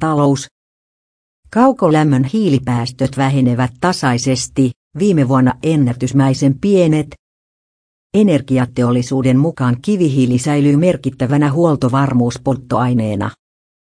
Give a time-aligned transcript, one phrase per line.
[0.00, 0.46] Talous.
[1.50, 7.06] Kaukolämmön hiilipäästöt vähenevät tasaisesti, viime vuonna ennätysmäisen pienet.
[8.14, 13.30] Energiateollisuuden mukaan kivihiili säilyy merkittävänä huoltovarmuuspolttoaineena.